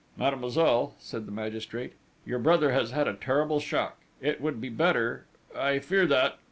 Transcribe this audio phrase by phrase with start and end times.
[0.17, 1.93] "Mademoiselle," said the magistrate,
[2.25, 3.99] "your brother has had a terrible shock!...
[4.19, 5.27] It would be better!...
[5.55, 6.39] I fear that!..."